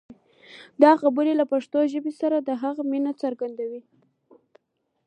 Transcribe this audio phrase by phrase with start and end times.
[0.83, 3.81] دا خبرې له پښتو ژبې سره د هغه مینه څرګندوي.